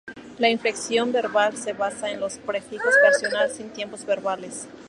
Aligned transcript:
La 0.39 0.49
inflexión 0.49 1.11
verbal 1.11 1.55
se 1.55 1.73
basa 1.73 2.09
en 2.09 2.19
los 2.19 2.39
prefijos 2.39 2.91
personales, 3.03 3.57
sin 3.57 3.69
tiempos 3.69 4.03
verbales. 4.03 4.67